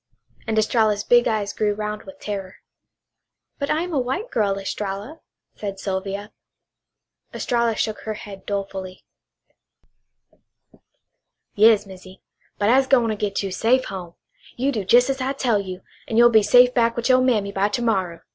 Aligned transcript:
And 0.47 0.57
Estralla's 0.57 1.03
big 1.03 1.27
eyes 1.27 1.53
grew 1.53 1.75
round 1.75 2.05
with 2.05 2.19
terror. 2.19 2.55
"But 3.59 3.69
I 3.69 3.83
am 3.83 3.93
a 3.93 3.99
white 3.99 4.31
girl, 4.31 4.57
Estralla," 4.57 5.19
said 5.55 5.77
Sylvia. 5.77 6.33
Estralla 7.35 7.75
shook 7.75 7.99
her 7.99 8.15
head 8.15 8.47
dolefully. 8.47 9.05
"Yas, 11.53 11.85
Missy. 11.85 12.19
But 12.57 12.69
I'se 12.71 12.87
gwine 12.87 13.09
to 13.09 13.15
git 13.15 13.43
you 13.43 13.51
safe 13.51 13.85
home. 13.93 14.15
You 14.55 14.71
do 14.71 14.87
jes' 14.89 15.11
as 15.11 15.21
I 15.21 15.33
tell 15.33 15.59
you 15.59 15.81
an' 16.07 16.17
you'll 16.17 16.31
be 16.31 16.41
safe 16.41 16.73
back 16.73 16.95
with 16.95 17.07
your 17.07 17.21
mammy 17.21 17.51
by 17.51 17.69
ter 17.69 17.83
morrow!" 17.83 18.21